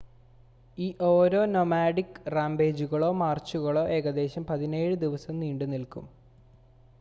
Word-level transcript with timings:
ഈ 0.77 0.87
ഓരോ 1.09 1.41
നോമാഡിക് 1.47 2.17
റാമ്പേജുകളോ 2.35 3.09
മാർച്ചുകളോ 3.19 3.83
ഏകദേശം 3.97 4.45
17 4.49 4.73
ദിവസം 5.05 5.37
നീണ്ടുനിൽക്കും 5.43 6.07